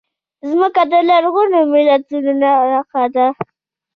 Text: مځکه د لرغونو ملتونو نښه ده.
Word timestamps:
مځکه 0.49 0.83
د 0.91 0.93
لرغونو 1.09 1.57
ملتونو 1.71 2.31
نښه 2.71 3.03
ده. 3.15 3.27